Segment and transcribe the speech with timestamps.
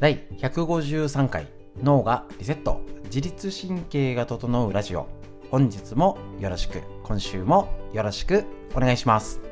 [0.00, 1.46] 第153回
[1.82, 2.80] 脳がリセット。
[3.04, 5.06] 自律神経が整うラジオ。
[5.50, 9.42] 本日もよろしく今週もよろしくお願いします。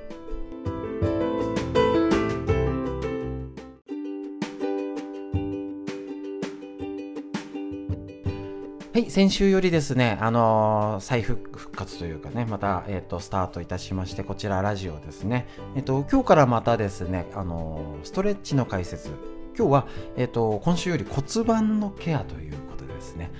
[8.95, 15.47] はい、先週よりですね、あのー、再復活というかね、また、えっ、ー、と、スタートいたしまして、こちらラジオですね。
[15.77, 19.11] えっ、ー、と、今日からまたですね、あのストレッチの解説、
[19.59, 19.87] 今日は、
[20.17, 23.33] えーと、今週より骨盤のケアということでですね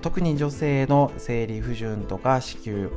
[0.00, 2.88] 特に女性の生理不順とか子宮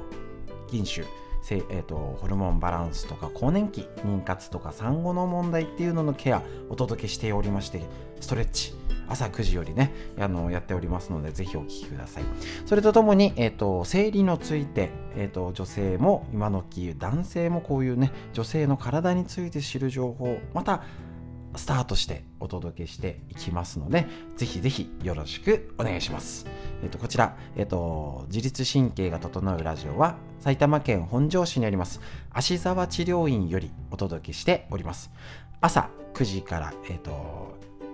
[0.69, 1.05] 筋腫
[1.51, 7.81] えーと、ホルモンバランスとか更年期妊活とか産後の問題っていうののケアお届けしておりまして
[8.19, 8.75] ストレッチ
[9.07, 12.23] 朝9時よりねあのやっておりますのでぜひお聴きください。
[12.67, 20.83] それとともに、えーと、生理のついて、えーと女性も今のき男性もこういうね女性の体について知る情報また
[21.55, 26.45] スタートしてお届けしていきますので、ぜひぜひよろしくお願いします。
[26.83, 31.99] えっと、こちら、えっと、自律神経が整うラジオは、埼玉県本庄市にあります、
[32.31, 35.11] 芦沢治療院よりお届けしております。
[35.61, 37.48] 朝9時から、えっと、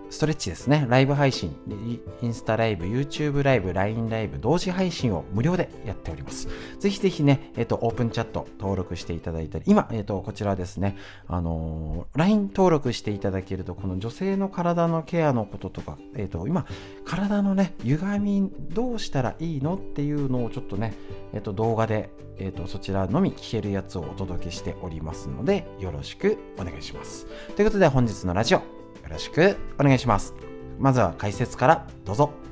[0.09, 1.55] ストレッチですね、ライブ配信、
[2.21, 6.47] インスタライブ、YouTube ライブ、LINE ライブ、同時配信を無料でやっております。
[6.79, 10.95] ぜひぜひね、えっ、ー、と、オープンチャット登録していただいたり、今、えっ、ー、と、こちらですね、
[11.27, 16.65] あのー、LINE 登録していただけると、この女性の体のケアのこととか、えっ、と、今、
[17.03, 20.93] 体のね、歪み、どうしたらいいのっていうのをちょっとね、
[21.33, 27.25] えっ、と、動画で、えっ、と、そちらのみ聞けるやつをお届けしておりますので、よろしくお願いします。
[27.55, 28.74] ということで、本日のラジオ、
[29.05, 30.33] よろしくお願いします。
[30.79, 32.44] まずは解説からどうぞ。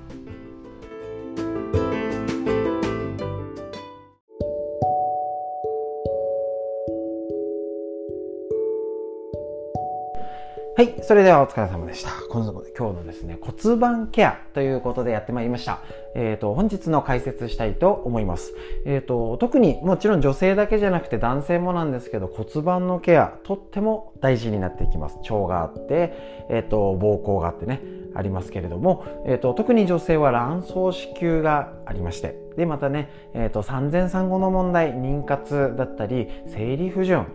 [10.84, 10.95] はい。
[11.02, 12.09] それではお疲れ様でした。
[12.30, 15.80] 今日のですね、骨盤ケアということでやってまいりました。
[16.13, 18.53] えっ、ー、と、本日の解説したいと思います。
[18.85, 25.19] えっ、ー、と、特にもちろん女性だけじゃなくて男性もなんですけど、骨盤のケア、とっても大事になっていきます。
[25.19, 26.12] 腸があって、
[26.50, 27.81] えっ、ー、と、膀胱があってね、
[28.13, 37.28] ありますけれども、えっ、と、特に女性は卵巣子宮がありまして、で、またね、えっ、と、産前産後の問題、妊活だったり、生理不順、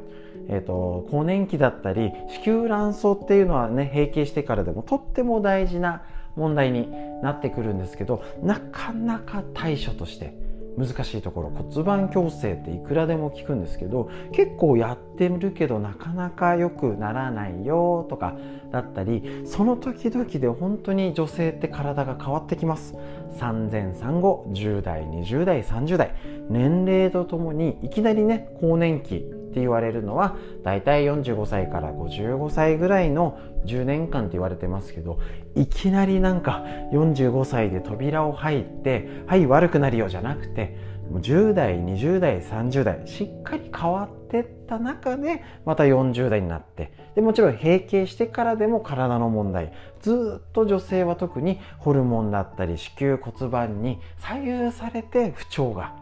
[0.48, 2.12] えーと、更年期だったり
[2.44, 6.02] 子宮卵巣っていうのはね閉経してからでもとっても大事な
[6.36, 6.90] 問題に
[7.22, 10.34] なってくるんですけどなかなか対処として
[10.78, 18.36] 難しいところ骨盤矯正っていくらでも聞くんですけど結構やってるけどなかなか良くならないよとか
[18.70, 22.94] だったりその時々で本当に女性って体が変わってきます。
[23.36, 26.14] 産前産後10代20代30代。
[26.48, 35.18] 年齢とともにいきなりね更年期って言われるのはだいたい45歳から55歳ぐらいの10年間って言われてますけど
[35.54, 40.76] いきなりなんか45歳で扉を入ってはい悪くなるよじゃなくて
[41.10, 49.72] 10代20代30代しっかり変わってった中でまた40代になってでもちろん閉経してからでも体の問題
[50.02, 55.94] ずっと女性は特にホルモンだったり子宮骨盤に左右されて不調が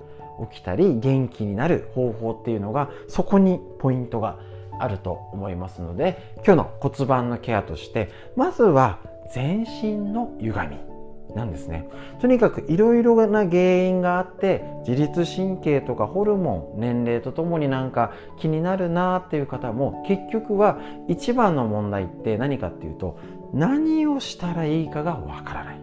[0.50, 4.38] 起きたり元気になる方法っていうのがそこにポイントが
[4.78, 8.98] あると思いますので今日の骨盤のケアとしてまずは
[9.32, 10.96] 全身の歪み
[11.34, 11.86] なんですね。
[12.20, 23.18] とにかくいろいろな原因があって自律神経とかホルモン年齢とともになんか気になるなっていう方も結局は一番の問題って何かっていうと
[23.52, 25.80] 何をしたらいいかがわからない。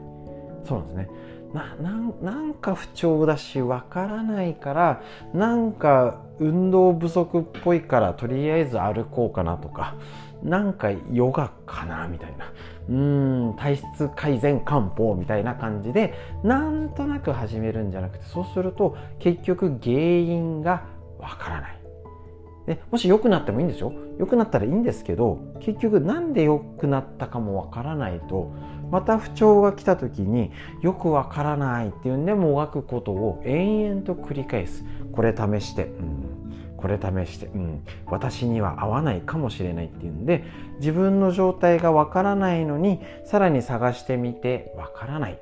[0.65, 1.09] そうなんですね。
[1.53, 1.75] な
[2.21, 5.01] なんか不調だしわからないから
[5.33, 9.95] なんか運動不足っぽいからとりあえず歩こうかなとか
[10.41, 12.51] なんかヨガかなみたいな。
[12.89, 16.13] うん体質改善漢方みたいな感じで
[16.43, 20.83] なんとなく始めるんじゃなくてそうすると結局原因が
[21.17, 21.79] わからない。
[22.65, 23.93] でもし良くなってもいいんですよ。
[24.19, 28.51] 良くなったらいいんですけど結局なんで良くなったかもわからないと
[28.91, 30.51] また不調が来た時に
[30.81, 34.83] よくわからないっていうんでもがくことを延々と繰り返す。
[35.11, 40.43] これ試して、うん、これ試して、うん、私には合わないかもしれないっていうんで
[40.79, 45.39] 自分の状態がわからないのにさらに探してみてわからない。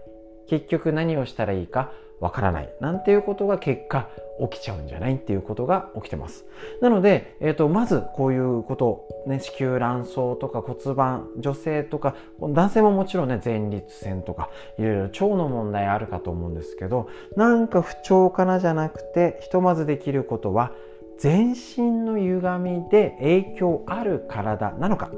[0.47, 1.91] 結局何をしたらいいか
[2.21, 4.07] わからないなんていうことが結果
[4.49, 6.45] 起きちゃうんじゃないっていうことが起きてます。
[6.79, 20.71] なので、えーと、まずこういうこと、ね、子宮卵巣とか骨盤女性とか男性ももちろんね前立腺とかいろいろ腸の問題あるかと思うんですけどなんか不調かなじゃなくてひとまずできることは
[21.17, 25.11] 全身の歪みで影響ある体なのか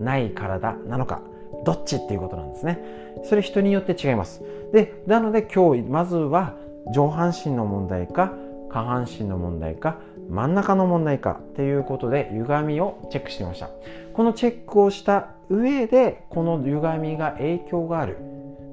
[0.00, 1.22] ない体なのか
[1.66, 2.78] どっちっていうことなんですね。
[3.24, 4.42] それ人によって違います。
[4.72, 6.54] でなので今日まずは
[6.94, 8.32] 上半身の問題か
[8.70, 9.98] 下半身の問題か
[10.30, 13.70] 真ん中の問題かっていうことで歪みをチェックしてみました。
[14.14, 18.16] このチェックをした上でこの歪みが影響がある、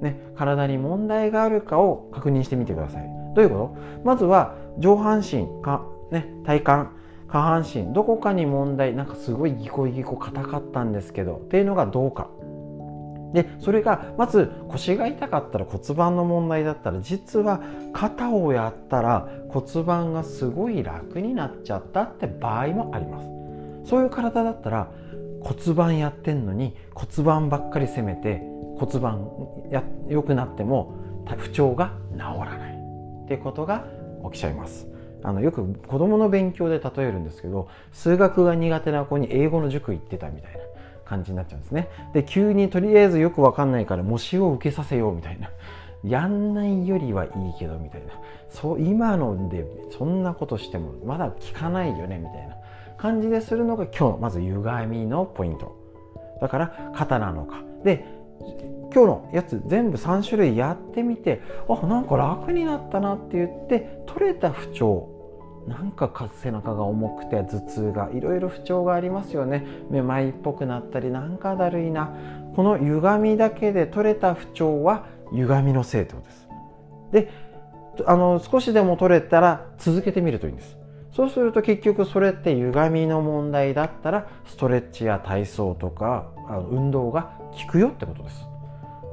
[0.02, 3.04] ね、体に問題があるかを確認してみてください。
[3.36, 4.04] どういうこと？
[4.04, 6.66] まずは上半身か、ね、体幹
[7.28, 12.30] 下半身どこかに問題なんかすごいギコギコ硬かったんですけどっていうのがどうか。
[13.34, 23.28] でそれがまず腰が痛かったら骨盤の問題だったら実は肩をやったら骨盤がすごい楽になっちゃったって場合もあります。
[23.90, 24.90] そういう体だったら
[25.42, 28.42] 骨盤やってんのに骨盤ばっかり攻めて
[28.78, 29.28] 骨盤
[29.72, 30.96] や良くなっても
[31.38, 32.74] 不調が治らない。
[33.24, 33.86] っていうことが
[34.26, 34.88] 起きちゃいます。
[35.24, 40.60] あのよく子供の勉強で例えるんですけど数学が苦手な子に英語の塾行ってたみたいな。
[41.06, 41.90] 感じになっちゃうんですね。
[42.14, 45.50] で急にとりあえずよくわかんないから模試を受けさせようみたいな。
[46.04, 48.14] やんないよりはいいけどみたいな。
[48.50, 49.66] そう今ので
[49.98, 52.56] そんなことしてもまだ効かないよねみたいな。
[52.98, 55.76] 感じでするのが今日のまず歪みのポイント。
[56.42, 57.64] だから肩なのか。
[57.84, 58.06] で
[58.94, 65.13] 今日のやつ全部3種類やってみてあなんか楽になったなって言って取れた不調
[65.68, 66.12] なんか
[66.42, 69.66] 背中が重くて頭痛がいろいろ不調がありますよね。
[69.90, 72.14] めまいっぽくなったりなんかだるいな。
[72.56, 76.50] この歪みだけで取れた不調は歪みのせいです。
[77.12, 77.30] で
[78.06, 80.78] あの少しでも取れたら続けてみるといいんです。
[81.12, 88.48] そうすると結局それって歪みの問題だったらストレッチや体操とかあの運動が効くよってことです。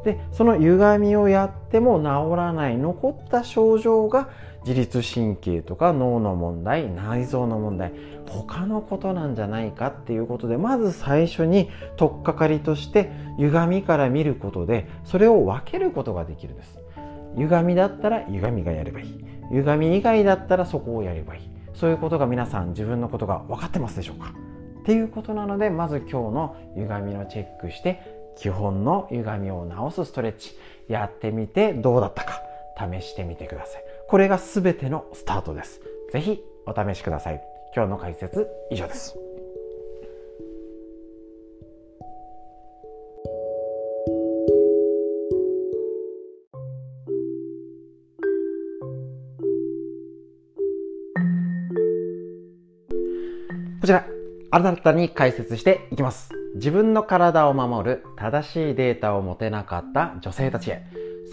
[0.04, 4.30] でその歪みをやっても治らない残った症状が
[4.66, 7.92] 自律神経とか脳の問題内臓の問題
[8.28, 16.78] 他のことなんじゃないかっていうことでまず最初に取っかかりとして歪みから見ることでそれを分けることができるんです。
[17.36, 19.24] 歪みだったら歪みがやればいい。
[19.50, 21.50] 歪み以外だったらそこをやればいい。
[21.74, 24.34] そういうことが皆さん自分のことが分かってますでしょうか？
[24.80, 28.02] っていうことなのでまず今日の歪みのチェックして
[28.36, 30.52] 基本の歪みを直すストレッチ
[30.88, 32.42] やってみてどうだったか
[32.76, 33.84] 試してみてください。
[34.10, 35.80] これが全てのスタートです。
[36.10, 37.40] ぜひお試しください。
[37.76, 39.14] 今日の解説以上です。
[53.80, 54.04] こちら、
[54.50, 56.30] 新たに解説していきます。
[56.56, 60.82] 自分の体を守る正しいデータを持てなかった女性たちへ。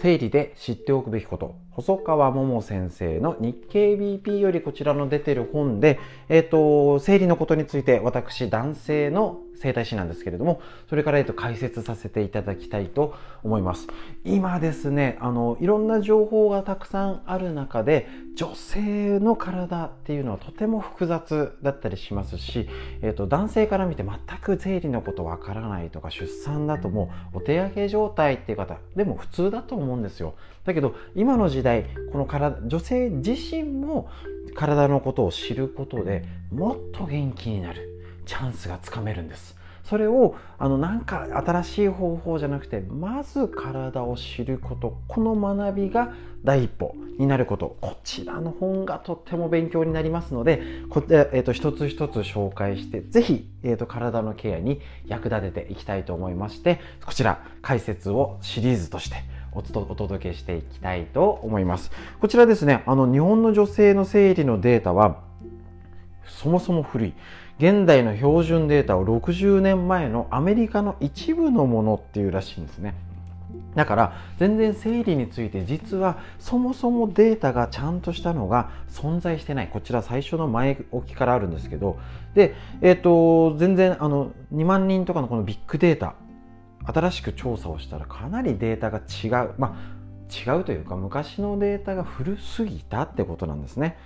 [0.00, 13.14] 生理で知っておくべきこと細川桃先生の日経 BP よりこちらの出てる本で、えっ、ー、と、生理のことについて私男性の整体師なんですけれども、それから、えっと、解説させていただきたいと
[13.44, 13.86] 思います。
[14.24, 22.68] 今ですね、あの、いろんな情報がたくさんある中で、女性の体っていうのはとても複雑だったりしますし、
[23.02, 30.34] えっと、男性から見て全く生理のことわからないとか、出産だともうお手上げ状態っていう方、でも普通だと思うんですよ。
[30.64, 31.67] だけど、今の時代、
[32.12, 34.08] この体、女性自身も
[34.54, 37.88] 体のことを知ることでもっと元気になる。
[38.26, 39.56] チャンスがつかめるんです。
[39.84, 44.98] それをあのなんか新しい方法じゃなくてまず体を知ること。
[45.08, 46.12] この学びが
[46.44, 47.78] 第一歩になること。
[47.80, 50.60] こちらの本がとっても勉強になりますので
[50.90, 59.16] こえーと、一つ一つ紹介して是非、えーと、体のケアに役立てていきたいと思いましてこちら解説をシリーズとして
[59.58, 61.90] お届けしていきたいと思います。
[62.20, 65.20] こちらですね、あの日本の女性の生理のデータは
[66.26, 67.14] そもそも古い。
[67.58, 72.94] 現代の標準データを60年前のアメリカの一部のものっていうらしいんですね。
[73.74, 81.98] だから全然生理について実はそもそもデータがちゃんとしたのが存在してないこちら最初の前置きからあるんですけど
[82.34, 86.14] で、えーと、全然あの2万人とかのこのビッグデータ
[86.92, 89.54] 新しく調査をしたらかなりデータが違う。
[89.58, 93.96] まあ違うというか昔のデータが古すぎたってことなんですね。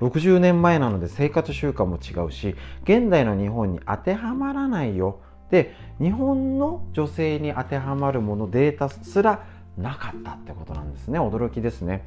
[0.00, 5.20] 60年前なので生活習慣も違うし現代の日本に当てはまらないよ。
[5.50, 9.44] で日本の女性に当てはまるものデータすら
[9.76, 11.20] なかったってことなんですね。
[11.20, 12.04] 驚きですね。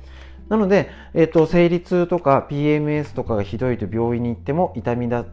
[0.50, 5.26] なので、えーと、生理痛とか PMS とかがひどいと病院に行っても痛みだ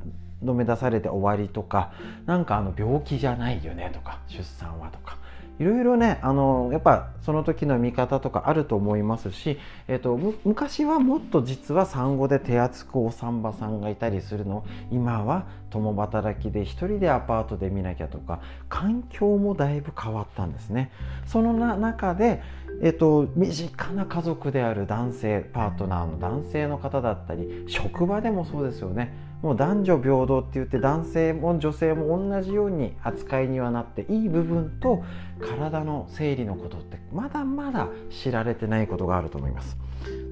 [0.45, 1.93] 止め出されて終わりとか
[2.27, 5.17] なんかあの病気じゃないよねとか出産はとか
[5.59, 20.91] いろいろねあのやっぱその時の見方とかあると思いますし、えーと、昔はもっと実は産後で手厚くお産婆さんがいたりするの今は共働きで一人でアパートで見なきゃとか環境もだいぶ変わったんですね。
[21.27, 22.43] その中で
[22.83, 29.15] えっと、身近な家族である男性パートナーの男性の方だったり職場でもそうですよね
[29.47, 35.05] もう男女平等って言って男性も女性も同じように扱いにはなっていい部分と
[35.41, 39.77] 体の生理のことってまだまだ知られてないことがあると思います。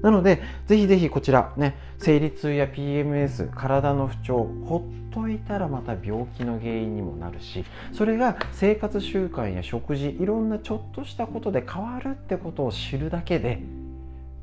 [0.01, 13.61] なのでぜひぜひこちらね生理痛や PMS 体の不調ほっといたらまた病気の原因にもなるしそれが生活習慣や食事いろんなちょっとしたことで変わるってことを知るだけで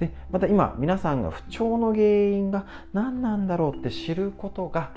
[0.03, 4.91] でまた今皆さんが不調の原因が何なんだろうって知ることが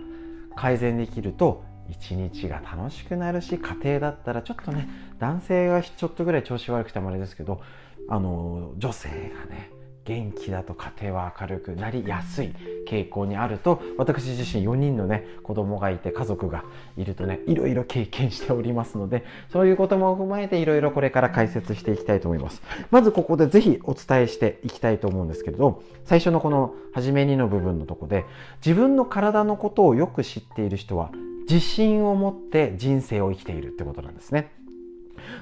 [0.56, 7.62] 改善できると一日が楽しくなるし家庭だったらちょっとね男性がちょっとぐらい調子悪くてもあれですけど
[8.10, 9.70] あの女性がね
[10.06, 12.54] 元気だと家庭は明るくなりやすい
[12.88, 16.64] 傾向にあると私自身4人のね子供がいて家族が
[16.96, 28.26] いるとねいろいろ経験しておりますのでそういうことも踏まえていろいろこれから解説していきたいと思いますまずここでぜひお伝えしていきたいと思うんですけれど最初のこの初めにの部分のとこで
[28.64, 31.12] 自分の体のことをよく知っている人は
[31.50, 34.52] 自信を持って人生を生きているってことなんですね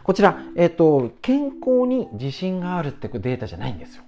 [0.03, 4.03] こちら、えっ、と、健康に自信があるってデータじゃないんですよ。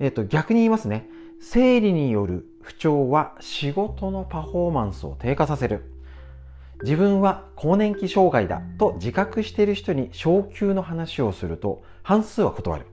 [0.00, 1.08] えっ、と、逆に言いますね。
[1.40, 5.92] 生理による不調は仕事のパフォーマンスを低下させる。
[6.82, 12.86] 自分は更年期障害だと自覚している人に昇給の話をすると半数は断る。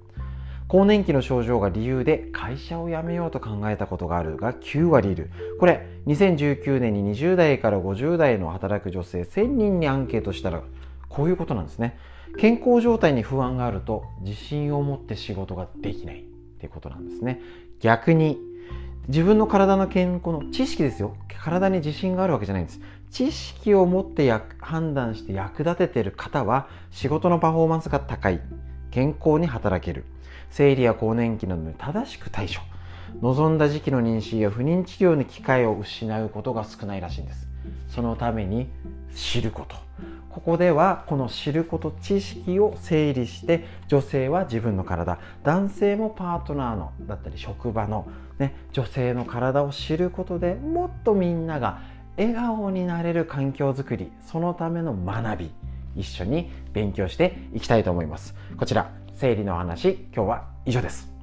[0.68, 5.30] 更年期の症状が理由で会社を辞めようと考えたことがあるが9割いる。
[5.60, 10.64] これ、2019年に20代から50代の働く女性1000人にアンケートしたら
[11.08, 12.00] こういうことなんですね。
[12.38, 16.35] 健康状態に不安があると自信を持って仕事ができない。
[16.56, 17.42] っていうことなんですね。
[17.80, 18.38] 逆に
[19.08, 21.16] 自分の体の健康の知識ですよ。
[21.44, 22.80] 体に自信があるわけじゃないんです。
[23.12, 28.42] 知識を持って判断して役立ててる方は仕事のパフォーマンスが高い。
[28.92, 30.06] 健康に働ける。
[30.50, 32.54] 生理や更年期などに正しく対処。
[33.22, 37.48] 望んだ時期の妊娠や不妊治療の機会を失うことが少ないらしいんです。
[37.90, 38.68] そのために
[39.14, 39.76] 知ること。
[40.36, 48.06] ここではこの知ること知識を整理して女性は自分の体男性もパートナーのだったり職場の、
[48.38, 51.80] ね、女性の体を知ることでもっとみんなが
[52.18, 55.52] 笑顔になれる環境づくりそのための学び
[55.96, 58.36] 一緒に勉強していきたいと思います。
[58.58, 61.15] こちら生理の話今日は以上です。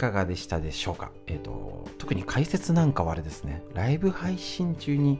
[0.00, 3.62] かがでしたでしょうか、えーと、特に解説なんかはあれですね。
[3.74, 5.18] ライブ配信中に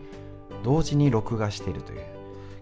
[0.65, 2.01] 同時に録画しているという。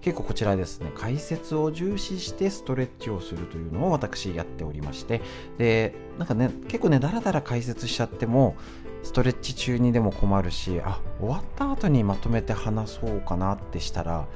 [0.00, 0.90] 結構こちらですね。
[0.96, 5.20] 解説を重視してストレッチをするというのを私やっておりまして。
[5.58, 8.56] でなんかね結構ねだらだら解説しちゃっても
[9.04, 14.26] ストレッチ中にでも困るしあ終わった後にまとめて話そうかなってしたら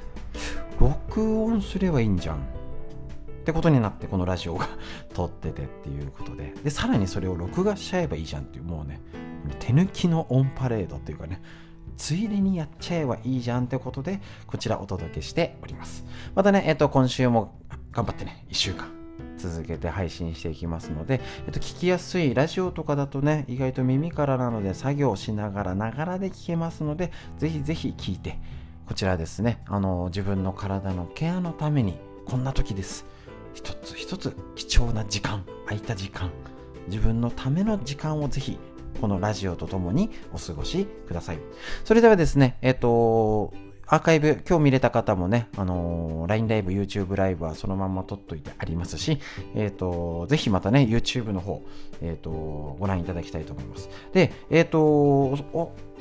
[0.79, 2.62] 録音すればいいんじゃん。
[3.43, 4.69] ってことになってこのラジオが
[5.13, 6.55] 撮っててっていうことで。
[6.63, 9.01] でさらにそれを録画しちゃえばいいじゃんっていうもうね
[9.59, 11.43] 手抜きのオンパレードっていうかね
[11.97, 16.05] ついでにやっちゃえばいいじゃんってことでこちらお届けしております。
[16.35, 17.59] またねえっと今週も
[17.91, 18.89] 頑張ってね1週間
[19.37, 28.39] 続けて配信していきますので、えっと、聞きやすいラジオとかだとね意外と耳からなので作業しながらながらで聞けますのでぜひぜひ聞いて
[28.87, 33.12] こちらですねあの自分の体のケアのためにこんな時です。
[33.55, 36.31] 一つ一つ貴重な時間空いた時間
[36.89, 38.59] 自分のための時間をぜひ
[39.01, 41.39] このラジオとともにお過ごしください。
[41.85, 43.53] それではですね、えっ、ー、と、
[43.87, 49.19] アーカイブ、今日見れた方もね、あのー、LINE ライブ、YouTube ライブはそのまま撮っといてありますし、
[49.55, 51.63] えっ、ー、と、ぜひまたね、YouTube の方、
[52.01, 53.91] えっ、と、ご覧いただきたいと思います。
[54.13, 55.37] で、えっ、と、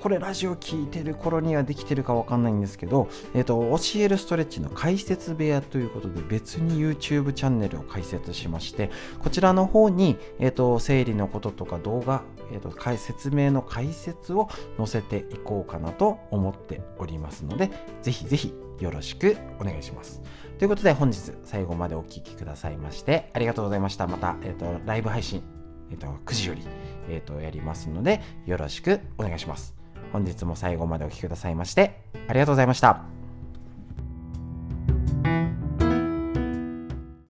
[0.01, 8.89] これラジオ聞いてる頃にはできてるかわかんないんですけど、えっ、と、教えるストレッチの解説部屋ということで別に YouTube チャンネルを開設しまして、
[9.19, 17.69] こちらの方に、えっ、と、生理のこととか動画、えっ、と、説明の解説を載せていこうかなと思っておりますので、
[18.01, 20.23] ぜひぜひよろしくお願いします。
[20.57, 24.07] ということで本日最後までお聴きくださいましてありがとうございました。
[24.07, 25.43] また、えっ、と、ライブ配信、
[25.91, 26.63] えっ、と、9時より、
[27.07, 29.80] えっ、と、やりますのでよろしくお願いします。
[30.11, 33.20] 本日も最後までお聴きくださいましてありがとうございました。